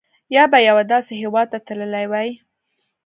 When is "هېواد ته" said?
1.21-1.59